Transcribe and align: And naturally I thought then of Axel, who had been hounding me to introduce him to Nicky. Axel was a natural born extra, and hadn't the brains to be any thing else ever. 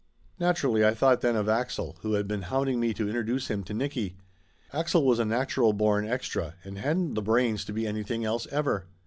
And 0.39 0.47
naturally 0.47 0.83
I 0.83 0.95
thought 0.95 1.21
then 1.21 1.35
of 1.35 1.47
Axel, 1.47 1.97
who 2.01 2.13
had 2.13 2.27
been 2.27 2.41
hounding 2.41 2.79
me 2.79 2.91
to 2.91 3.07
introduce 3.07 3.51
him 3.51 3.63
to 3.65 3.73
Nicky. 3.75 4.17
Axel 4.73 5.05
was 5.05 5.19
a 5.19 5.25
natural 5.25 5.73
born 5.73 6.07
extra, 6.09 6.55
and 6.63 6.79
hadn't 6.79 7.13
the 7.13 7.21
brains 7.21 7.63
to 7.65 7.71
be 7.71 7.85
any 7.85 8.01
thing 8.01 8.25
else 8.25 8.47
ever. 8.47 8.87